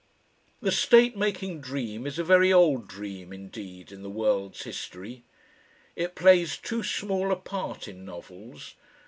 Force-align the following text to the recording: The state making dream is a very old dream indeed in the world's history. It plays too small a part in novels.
The 0.61 0.71
state 0.71 1.15
making 1.15 1.61
dream 1.61 2.07
is 2.07 2.17
a 2.17 2.23
very 2.23 2.51
old 2.51 2.87
dream 2.87 3.31
indeed 3.31 3.91
in 3.91 4.01
the 4.01 4.09
world's 4.09 4.63
history. 4.63 5.23
It 5.95 6.15
plays 6.15 6.57
too 6.57 6.81
small 6.81 7.31
a 7.31 7.35
part 7.35 7.87
in 7.87 8.03
novels. 8.03 8.73